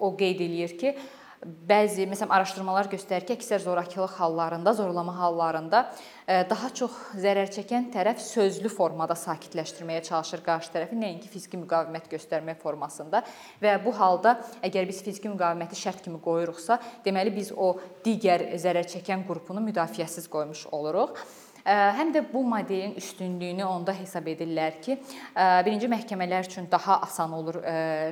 o 0.00 0.14
qeyd 0.16 0.40
eləyir 0.46 0.72
ki, 0.80 0.94
bəzi 1.42 2.04
məsələn 2.06 2.30
araşdırmalar 2.36 2.86
göstərir 2.92 3.26
ki, 3.26 3.34
əksər 3.40 3.62
zorakılıq 3.64 4.14
hallarında, 4.20 4.72
zorlama 4.78 5.14
hallarında 5.16 5.80
e, 6.26 6.36
daha 6.50 6.70
çox 6.70 6.94
zərər 7.18 7.50
çəkən 7.54 7.88
tərəf 7.94 8.22
sözlü 8.22 8.70
formada 8.70 9.16
sakitləşdirməyə 9.18 10.04
çalışır 10.06 10.44
qarşı 10.46 10.72
tərəfi, 10.76 10.98
nəinki 11.02 11.30
fiziki 11.32 11.58
müqavimət 11.64 12.06
göstərmə 12.12 12.54
formasında 12.62 13.24
və 13.62 13.76
bu 13.82 13.94
halda 13.98 14.36
əgər 14.62 14.86
biz 14.90 15.02
fiziki 15.02 15.32
müqaviməti 15.32 15.78
şərt 15.82 16.04
kimi 16.06 16.22
qoyuruqsa, 16.22 16.78
deməli 17.04 17.34
biz 17.34 17.50
o 17.56 17.74
digər 18.06 18.52
zərər 18.62 18.86
çəkən 18.94 19.26
qrupunu 19.26 19.64
müdafiəsiz 19.66 20.30
qoymuş 20.30 20.68
oluruq. 20.70 21.18
Həm 21.64 22.10
də 22.14 22.24
bu 22.32 22.42
modelin 22.44 22.94
üstünlüyünü 22.98 23.64
onda 23.64 23.94
hesab 23.94 24.26
edirlər 24.26 24.80
ki, 24.82 24.96
birinci 25.36 25.86
məhkəmələr 25.92 26.48
üçün 26.48 26.66
daha 26.70 26.98
asan 27.06 27.32
olur 27.38 27.60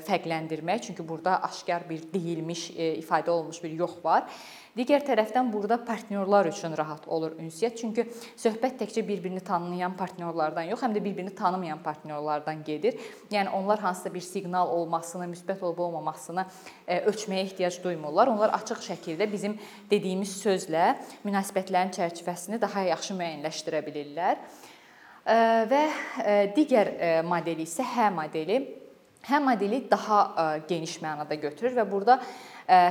fərqləndirmək, 0.06 0.84
çünki 0.86 1.06
burada 1.08 1.40
aşkar 1.48 1.88
bir 1.88 2.04
deyilmiş, 2.12 2.70
ifadə 3.02 3.30
olunmuş 3.34 3.62
bir 3.64 3.74
yox 3.82 3.98
var. 4.04 4.28
Digər 4.78 5.02
tərəfdən 5.02 5.48
burada 5.50 5.80
partnyorlar 5.82 6.46
üçün 6.46 6.76
rahat 6.78 7.08
olur 7.10 7.32
ünsiyyət. 7.42 7.80
Çünki 7.80 8.04
söhbət 8.38 8.76
təkcə 8.78 9.02
bir-birini 9.06 9.42
tanıyan 9.42 9.96
partnyorlardan 9.98 10.68
yox, 10.70 10.84
həm 10.84 10.94
də 10.94 11.02
bir-birini 11.02 11.34
tanımayan 11.34 11.82
partnyorlardan 11.82 12.62
gedir. 12.64 12.94
Yəni 13.34 13.50
onlar 13.58 13.82
hansısa 13.82 14.14
bir 14.14 14.22
siqnal 14.22 14.70
olmasını, 14.70 15.26
müsbət 15.32 15.64
olub-olmamasını 15.66 16.46
e, 16.86 17.00
ölçməyə 17.00 17.48
ehtiyac 17.48 17.80
duymurlar. 17.82 18.30
Onlar 18.30 18.54
açıq 18.60 18.84
şəkildə 18.86 19.26
bizim 19.32 19.58
dediyimiz 19.90 20.36
sözlə 20.38 20.92
münasibətlərin 21.26 21.90
çərçivəsini 21.98 22.60
daha 22.62 22.86
yaxşı 22.92 23.18
müəyyənləşdirə 23.18 23.84
bilirlər. 23.90 24.38
E, 24.38 25.40
və 25.72 25.86
e, 26.22 26.36
digər 26.54 26.94
modeli 27.26 27.66
isə 27.66 27.82
hə 27.96 28.12
modeli. 28.14 28.62
Hə 29.26 29.42
modeli 29.42 29.82
daha 29.90 30.60
geniş 30.68 30.94
mənada 31.02 31.36
götürür 31.36 31.74
və 31.76 31.84
burada 31.90 32.14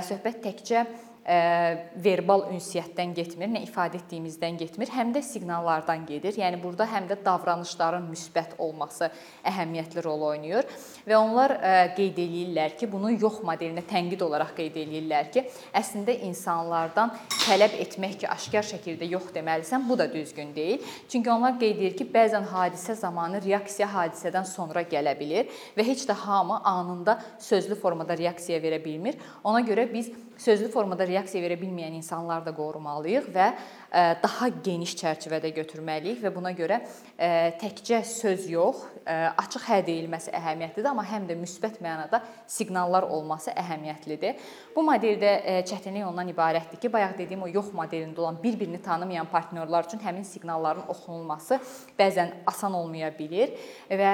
söhbət 0.05 0.43
təkcə 0.43 0.83
verbal 1.29 2.47
ünsiyyətdən 2.55 3.11
getmir, 3.13 3.51
nə 3.53 3.59
ifadə 3.67 3.99
etdiyimizdən 3.99 4.55
getmir, 4.57 4.89
həm 4.89 5.11
də 5.13 5.21
siqnallardan 5.21 6.07
gedir. 6.09 6.33
Yəni 6.41 6.57
burada 6.63 6.87
həm 6.89 7.05
də 7.11 7.19
davranışların 7.25 8.07
müsbət 8.09 8.55
olması 8.57 9.11
əhəmiyyətli 9.45 10.01
rol 10.01 10.23
oynayır 10.31 10.65
və 11.05 11.19
onlar 11.19 11.53
qeyd 11.97 12.17
eləyirlər 12.23 12.73
ki, 12.79 12.89
bunu 12.89 13.11
yox 13.13 13.43
modelinə 13.45 13.83
tənqid 13.85 14.23
olaraq 14.25 14.55
qeyd 14.57 14.79
eləyirlər 14.81 15.29
ki, 15.35 15.43
əslində 15.77 16.15
insanlardan 16.25 17.13
tələb 17.43 17.77
etmək 17.85 18.17
ki, 18.23 18.29
aşkar 18.33 18.65
şəkildə 18.71 19.11
yox 19.11 19.29
deməlisən, 19.35 19.85
bu 19.85 19.99
da 20.01 20.09
düzgün 20.09 20.55
deyil. 20.55 20.81
Çünki 21.13 21.29
onlar 21.29 21.59
qeyd 21.61 21.77
edir 21.77 21.93
ki, 21.99 22.09
bəzən 22.09 22.49
hadisə 22.49 22.97
zamanı 22.97 23.43
reaksiya 23.45 23.91
hadisədən 23.93 24.49
sonra 24.49 24.81
gələ 24.81 25.13
bilər 25.19 25.53
və 25.77 25.85
heç 25.91 26.07
də 26.09 26.17
hamı 26.25 26.57
anında 26.65 27.19
sözlü 27.37 27.77
formada 27.77 28.17
reaksiya 28.17 28.57
verə 28.65 28.81
bilmir. 28.81 29.21
Ona 29.43 29.61
görə 29.61 29.85
biz 29.93 30.09
sözlü 30.39 30.71
formada 30.71 31.03
reaksiya 31.05 31.18
verə 31.27 31.57
bilməyən 31.59 31.97
insanları 31.99 32.45
da 32.45 32.53
qorumalıyıq 32.55 33.27
və 33.33 33.47
e, 33.51 34.01
daha 34.23 34.47
geniş 34.63 34.95
çərçivədə 34.99 35.51
götürməliyik 35.55 36.21
və 36.23 36.31
buna 36.33 36.51
görə 36.55 36.79
e, 37.17 37.29
təkcə 37.59 38.01
söz 38.07 38.47
yox, 38.49 38.83
e, 39.03 39.15
açıq 39.43 39.67
hə 39.67 39.79
deyilməsi 39.87 40.31
əhəmiyyətlidir, 40.31 40.89
amma 40.89 41.03
həm 41.03 41.27
də 41.29 41.37
müsbət 41.39 41.79
mənada 41.83 42.21
siqnallar 42.47 43.07
olması 43.09 43.51
əhəmiyyətlidir. 43.51 44.39
Bu 44.75 44.83
modeldə 44.87 45.63
çətinlik 45.67 46.07
ondan 46.07 46.31
ibarətdir 46.31 46.79
ki, 46.79 46.91
bayaq 46.93 47.17
dediyim 47.17 47.43
o 47.43 47.51
yox 47.51 47.73
modelində 47.75 48.23
olan 48.23 48.37
bir-birini 48.43 48.81
tanımayan 48.81 49.27
partnyorlar 49.29 49.89
üçün 49.89 50.03
həmin 50.03 50.23
siqnalların 50.27 50.87
oxunulması 50.87 51.59
bəzən 51.99 52.35
asan 52.47 52.77
olmaya 52.77 53.11
bilər 53.15 53.55
və 53.89 54.13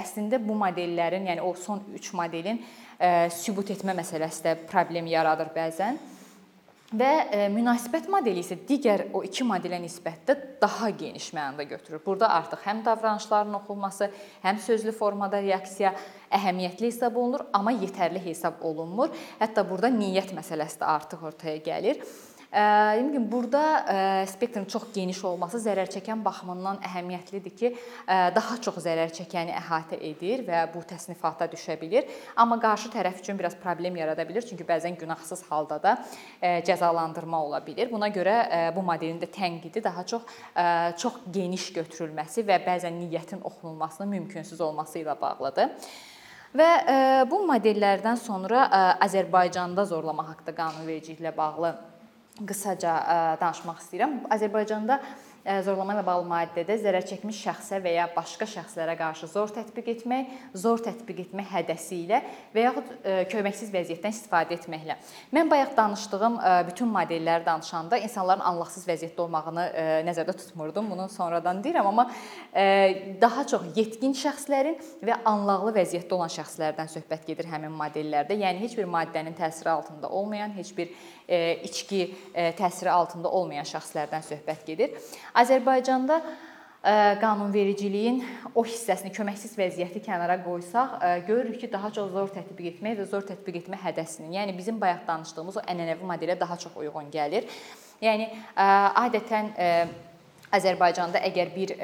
əslində 0.00 0.40
bu 0.42 0.56
modellərin, 0.58 1.28
yəni 1.30 1.44
o 1.44 1.54
son 1.58 1.82
3 1.94 2.14
modelin 2.16 2.62
sübut 3.32 3.70
etmə 3.72 3.94
məsələsi 3.96 4.44
də 4.44 4.56
problem 4.68 5.08
yaradır 5.08 5.52
bəzən. 5.54 6.00
Və 6.90 7.10
e, 7.30 7.44
münasibət 7.54 8.08
modeli 8.10 8.42
isə 8.42 8.56
digər 8.66 9.04
o 9.14 9.20
iki 9.22 9.44
modelə 9.46 9.78
nisbətdə 9.78 10.34
daha 10.58 10.88
geniş 10.90 11.28
mənada 11.36 11.62
götürür. 11.70 12.00
Burada 12.02 12.32
artıq 12.34 12.64
həm 12.66 12.80
davranışların 12.82 13.54
oxunması, 13.60 14.08
həm 14.42 14.58
sözlü 14.58 14.90
formada 14.96 15.38
reaksiya 15.38 15.92
əhəmiyyətli 16.34 16.90
hesab 16.90 17.14
olunur, 17.14 17.46
amma 17.54 17.76
yetərli 17.78 18.18
hesab 18.24 18.58
olunmur. 18.66 19.14
Hətta 19.38 19.62
burada 19.68 19.92
niyyət 19.94 20.34
məsələsi 20.34 20.82
də 20.82 20.90
artıq 20.96 21.22
ortaya 21.30 21.62
gəlir. 21.62 22.02
Dediyim 22.52 23.12
kimi 23.12 23.32
burada 23.32 24.26
spektrın 24.26 24.64
çox 24.64 24.82
geniş 24.94 25.20
olması 25.24 25.60
zərər 25.62 25.86
çəkən 25.86 26.24
baxımından 26.24 26.80
əhəmiyyətlidir 26.82 27.52
ki, 27.54 27.68
daha 28.08 28.56
çox 28.58 28.80
zərər 28.82 29.12
çəkəni 29.14 29.54
əhatə 29.54 30.00
edir 30.02 30.42
və 30.48 30.64
bu 30.72 30.82
təsnifata 30.82 31.46
düşə 31.52 31.76
bilər. 31.78 32.08
Amma 32.34 32.58
qarşı 32.60 32.90
tərəf 32.90 33.20
üçün 33.22 33.38
biraz 33.38 33.54
problem 33.54 33.94
yarada 34.00 34.26
bilər, 34.26 34.42
çünki 34.42 34.66
bəzən 34.66 34.98
günahsız 34.98 35.44
halda 35.50 35.78
da 35.82 35.92
cəzalandırma 36.42 37.38
ola 37.46 37.60
bilər. 37.62 37.86
Buna 37.92 38.08
görə 38.10 38.74
bu 38.74 38.82
modelin 38.82 39.20
də 39.22 39.30
tənqidi 39.30 39.84
daha 39.84 40.02
çox 40.02 40.26
çox 40.98 41.20
geniş 41.30 41.68
götürülməsi 41.78 42.42
və 42.50 42.58
bəzən 42.66 42.98
niyyətin 43.04 43.44
oxunulmasının 43.46 44.10
mümkünsüz 44.16 44.60
olması 44.60 44.98
ilə 45.04 45.14
bağlıdır. 45.20 45.70
Və 46.58 46.70
bu 47.30 47.44
modellərdən 47.46 48.18
sonra 48.18 48.66
Azərbaycanda 49.06 49.86
zorlama 49.86 50.26
haqqında 50.32 50.56
qanunvericiliklə 50.58 51.30
bağlı 51.36 51.76
qısaca 52.46 52.94
danışmaq 53.40 53.82
istəyirəm. 53.82 54.14
Azərbaycanda 54.36 55.00
zorlama 55.64 55.94
ilə 55.96 56.02
bağlı 56.04 56.26
maddədə 56.28 56.76
zərər 56.82 57.04
çəkmiş 57.08 57.38
şəxsə 57.46 57.78
və 57.80 57.94
ya 57.94 58.06
başqa 58.12 58.44
şəxslərə 58.50 58.96
qarşı 58.98 59.28
zor 59.32 59.52
tətbiq 59.54 59.86
etmək, 59.94 60.32
zor 60.52 60.82
tətbiq 60.84 61.22
etmə 61.24 61.44
hədəsi 61.48 62.02
ilə 62.04 62.20
və 62.54 62.64
yaxud 62.66 62.90
köməksiz 63.32 63.72
vəziyyətdən 63.72 64.12
istifadə 64.12 64.56
etməklə. 64.58 64.98
Mən 65.32 65.48
bayaq 65.50 65.72
danışdığım 65.78 66.36
bütün 66.68 66.90
modelləri 66.92 67.46
danışanda 67.46 67.98
insanların 68.04 68.44
anlaqsız 68.50 68.84
vəziyyətdə 68.88 69.24
olmağını 69.24 69.64
nəzərdə 70.08 70.36
tutmurdum. 70.42 70.90
Bunu 70.92 71.08
sonradan 71.08 71.62
deyirəm, 71.64 71.88
amma 71.88 72.10
daha 73.22 73.46
çox 73.48 73.70
yetkin 73.76 74.12
şəxslərin 74.16 74.76
və 75.06 75.22
anlaqlı 75.24 75.72
vəziyyətdə 75.78 76.18
olan 76.18 76.32
şəxslərdən 76.36 76.92
söhbət 76.92 77.24
gedir 77.30 77.48
həmin 77.48 77.72
modellərdə. 77.80 78.36
Yəni 78.36 78.60
heç 78.66 78.76
bir 78.76 78.90
maddənin 78.90 79.38
təsiri 79.38 79.72
altında 79.72 80.08
olmayan, 80.08 80.52
heç 80.58 80.74
bir 80.76 80.92
içki 81.64 82.10
təsiri 82.58 82.90
altında 82.90 83.30
olmayan 83.30 83.66
şəxslərdən 83.68 84.24
söhbət 84.26 84.64
gedir. 84.66 84.96
Azərbaycanda 85.34 86.20
qanunvericiliyin 87.20 88.22
o 88.56 88.62
hissəsini 88.64 89.12
köməksiz 89.12 89.52
vəziyyəti 89.58 90.00
kənara 90.04 90.38
qoysaq, 90.40 90.94
görürük 91.26 91.58
ki, 91.60 91.68
daha 91.72 91.90
çox 91.92 92.08
zor 92.14 92.30
tətbiq 92.32 92.70
etmək 92.74 92.96
və 93.02 93.08
zor 93.10 93.26
tətbiq 93.28 93.58
etmə 93.60 93.76
hədəsinin, 93.82 94.32
yəni 94.38 94.56
bizim 94.56 94.80
bayaq 94.80 95.04
danışdığımız 95.08 95.60
o 95.60 95.66
ənənəvi 95.68 96.08
modelə 96.08 96.38
daha 96.40 96.56
çox 96.62 96.78
uyğun 96.80 97.12
gəlir. 97.12 97.44
Yəni 98.00 98.30
adətən 98.56 99.52
Azərbaycanda 100.56 101.20
əgər 101.28 101.52
bir 101.54 101.76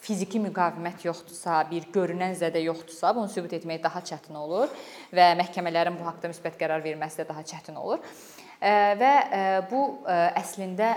fiziki 0.00 0.38
müqavimət 0.40 1.02
yoxdursa, 1.04 1.64
bir 1.68 1.90
görünən 1.92 2.32
zədə 2.38 2.62
yoxdursa, 2.62 3.10
bunu 3.16 3.28
sübut 3.28 3.52
etmək 3.58 3.82
daha 3.84 4.00
çətin 4.00 4.38
olur 4.38 4.70
və 5.12 5.32
məhkəmələrin 5.42 5.98
bu 5.98 6.06
haqqda 6.06 6.30
müsbət 6.30 6.56
qərar 6.62 6.80
verməsi 6.84 7.20
də 7.20 7.28
daha 7.28 7.42
çətin 7.44 7.76
olur. 7.76 8.00
Və 8.60 9.12
bu 9.70 9.82
əslində 10.08 10.88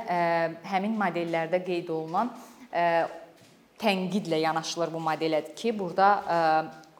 həmin 0.67 0.97
modellərdə 0.99 1.61
qeyd 1.63 1.91
olunan 1.95 2.33
tənqidlə 3.83 4.39
yanaşılır 4.43 4.91
bu 4.93 4.99
modelə 5.03 5.41
ki, 5.55 5.71
burada 5.77 6.09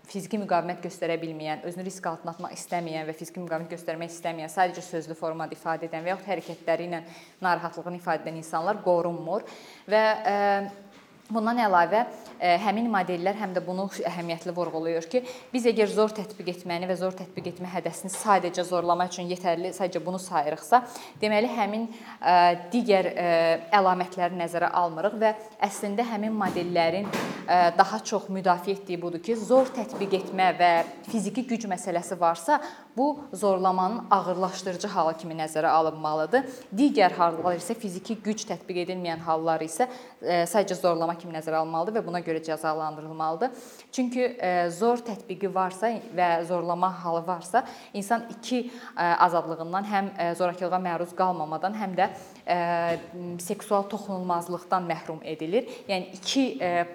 fiziki 0.07 0.37
müqavimət 0.41 0.83
göstərə 0.83 1.15
bilməyən, 1.21 1.63
özünü 1.67 1.85
risk 1.87 2.07
altına 2.09 2.33
atmaq 2.35 2.55
istəməyən 2.57 3.07
və 3.07 3.15
fiziki 3.17 3.41
müqavimət 3.41 3.71
göstərmək 3.75 4.11
istəməyən, 4.11 4.51
sadəcə 4.51 4.83
sözlü 4.85 5.15
formada 5.17 5.55
ifadə 5.55 5.87
edən 5.87 6.03
və 6.03 6.11
yaxud 6.13 6.27
hərəkətləri 6.31 6.87
ilə 6.89 6.99
narahatlığını 7.43 8.01
ifadə 8.01 8.25
edən 8.25 8.41
insanlar 8.41 8.81
qorunmur. 8.83 9.47
Və 9.89 10.03
Bundan 11.31 11.55
əlavə 11.63 12.01
həmin 12.59 12.89
modellər 12.91 13.37
həm 13.39 13.53
də 13.55 13.61
bunu 13.63 13.85
əhəmiyyətli 14.09 14.51
vurğulayır 14.57 15.05
ki, 15.07 15.21
biz 15.53 15.63
əgər 15.71 15.87
zor 15.87 16.11
tətbiq 16.11 16.49
etməni 16.51 16.89
və 16.89 16.97
zor 16.99 17.15
tətbiq 17.15 17.47
etmə 17.53 17.69
hədəsini 17.71 18.11
sadəcə 18.11 18.65
zorlama 18.67 19.07
üçün 19.07 19.29
yetərli, 19.31 19.71
sadəcə 19.71 20.01
bunu 20.03 20.19
sayırıqsa, 20.19 20.81
deməli 21.21 21.47
həmin 21.55 21.87
digər 22.75 23.07
əlamətləri 23.79 24.35
nəzərə 24.41 24.73
almırıq 24.83 25.15
və 25.23 25.31
əslində 25.69 26.03
həmin 26.11 26.35
modellərin 26.35 27.07
daha 27.47 27.99
çox 27.99 28.29
müdafiə 28.29 28.77
etdiyi 28.77 29.01
budur 29.01 29.21
ki, 29.23 29.35
zor 29.37 29.69
tətbiq 29.75 30.17
etmə 30.19 30.51
və 30.59 30.71
fiziki 31.09 31.43
güc 31.47 31.67
məsələsi 31.69 32.19
varsa, 32.19 32.61
bu 32.97 33.19
zorlamanın 33.33 34.03
ağırlaşdırıcı 34.11 34.87
halı 34.87 35.15
kimi 35.17 35.33
nəzərə 35.33 35.67
alınmalıdır. 35.67 36.43
Digər 36.77 37.15
hallar 37.17 37.57
isə 37.57 37.73
fiziki 37.73 38.19
güc 38.21 38.43
tətbiq 38.45 38.83
edilməyən 38.83 39.23
hallar 39.25 39.63
isə 39.65 39.87
sadəcə 40.21 40.77
zorlama 40.77 41.15
kimi 41.17 41.33
nəzərə 41.33 41.63
alınmalıdır 41.63 41.97
və 41.97 42.05
buna 42.05 42.21
görə 42.21 42.43
cəzalandırılmalıdır. 42.45 43.49
Çünki 43.91 44.27
zor 44.77 45.01
tətbiqi 45.01 45.49
varsa 45.53 45.89
və 46.15 46.29
zorlama 46.45 46.91
halı 47.03 47.25
varsa, 47.27 47.63
insan 47.93 48.27
iki 48.37 48.69
azadlığından 48.95 49.89
həm 49.89 50.13
zorakılığa 50.37 50.81
məruz 50.85 51.17
qalmamadan, 51.17 51.73
həm 51.73 51.97
də 51.97 52.09
seksual 53.39 53.85
toxunulmazlıqdan 53.87 54.83
məhrum 54.89 55.21
edilir. 55.23 55.69
Yəni 55.87 56.11
iki 56.17 56.43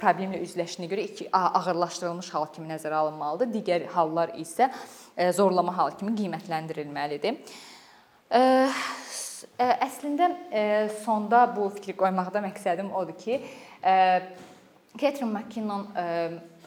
problemlə 0.01 0.43
üzləşdiyinə 0.45 0.91
görə 0.91 1.07
iki 1.09 1.29
ağırlaşdırılmış 1.33 2.29
hal 2.35 2.47
kimi 2.53 2.69
nəzərə 2.69 3.01
alınmalıdır. 3.01 3.49
Digər 3.55 3.87
hallar 3.95 4.35
isə 4.37 4.69
zorlama 5.33 5.73
halı 5.77 5.97
kimi 5.97 6.13
qiymətləndirilməlidir. 6.19 7.41
Əslində 9.89 10.29
sonda 11.03 11.47
bu 11.57 11.71
fikri 11.79 11.97
qoymaqda 11.97 12.45
məqsədim 12.45 12.93
odur 12.93 13.17
ki, 13.17 13.41
Catherine 14.99 15.33
McKinnon 15.33 15.89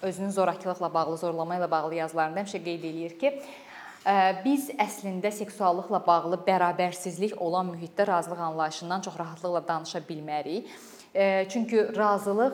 özünün 0.02 0.30
zorakılıqla 0.34 0.94
bağlı, 0.94 1.18
zorlama 1.18 1.60
ilə 1.60 1.68
bağlı 1.72 1.96
yazılarında 2.02 2.42
həmişə 2.42 2.64
qeyd 2.66 2.84
eləyir 2.90 3.20
ki, 3.22 3.30
biz 4.46 4.72
əslində 4.82 5.30
seksuallıqla 5.34 6.02
bağlı 6.06 6.40
bərabərsizlik 6.48 7.36
olan 7.42 7.70
mühitdə 7.76 8.08
razılıq 8.08 8.40
anlayışından 8.48 9.02
çox 9.02 9.20
rahatlıqla 9.20 9.68
danışa 9.68 10.00
bilmərik. 10.10 10.72
Çünki 11.50 11.78
razılıq 11.98 12.54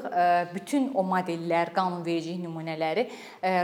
bütün 0.54 0.90
o 0.98 1.04
modellər, 1.06 1.70
qanunvericilik 1.76 2.40
nümunələri 2.42 3.04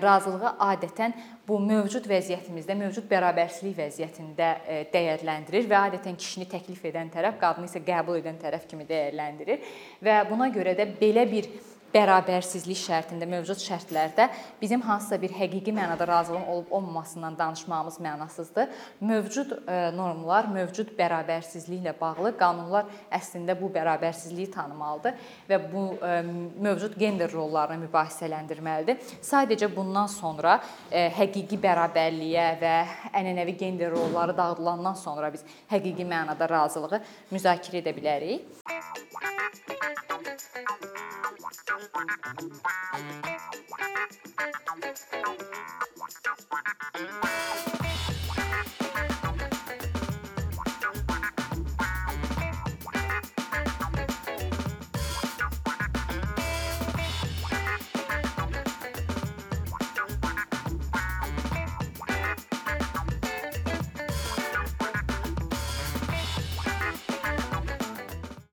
razılığı 0.05 0.51
adətən 0.61 1.15
bu 1.47 1.57
mövcud 1.59 2.05
vəziyyətimizdə, 2.07 2.75
mövcud 2.77 3.09
bərabərsizlik 3.09 3.73
vəziyyətində 3.79 4.51
dəyərləndirir 4.93 5.65
və 5.65 5.79
adətən 5.89 6.13
kişini 6.13 6.45
təklif 6.51 6.85
edən 6.85 7.09
tərəf, 7.09 7.39
qadını 7.41 7.71
isə 7.71 7.81
qəbul 7.81 8.21
edən 8.21 8.37
tərəf 8.45 8.69
kimi 8.69 8.85
dəyərləndirir 8.85 9.65
və 10.05 10.21
buna 10.29 10.53
görə 10.53 10.77
də 10.77 10.85
belə 11.01 11.25
bir 11.31 11.49
bərabərsizlik 11.93 12.79
şərtində, 12.79 13.27
mövcud 13.29 13.61
şərtlərdə 13.61 14.27
bizim 14.61 14.81
hansısa 14.85 15.19
bir 15.21 15.33
həqiqi 15.37 15.73
mənada 15.75 16.07
razılığın 16.07 16.47
olub-olmamasından 16.53 17.37
danışmağımız 17.37 17.99
mənasızdır. 18.01 18.69
Mövcud 19.01 19.51
e, 19.67 19.77
normlar, 19.95 20.49
mövcud 20.53 20.93
bərabərsizliklə 20.97 21.93
bağlı 21.99 22.33
qanunlar 22.39 22.89
əslində 23.13 23.55
bu 23.59 23.69
bərabərsizliyi 23.75 24.49
tanımalıdır 24.53 25.29
və 25.49 25.61
bu 25.73 25.85
e, 26.01 26.21
mövcud 26.65 26.97
gender 26.99 27.31
rollarını 27.33 27.85
mübahisələndirməlidir. 27.85 29.01
Sadəcə 29.21 29.69
bundan 29.75 30.09
sonra 30.11 30.59
e, 30.89 31.07
həqiqi 31.13 31.61
bərabərliyə 31.61 32.49
və 32.61 32.75
ənənəvi 33.13 33.57
gender 33.59 33.93
rolları 33.93 34.37
dağıdılandan 34.37 34.97
sonra 34.97 35.33
biz 35.33 35.45
həqiqi 35.71 36.07
mənada 36.09 36.49
razılığı 36.49 37.03
müzakirə 37.31 37.83
edə 37.83 37.93
bilərik. 37.95 38.62
Thank 42.25 42.41
you. 42.41 42.92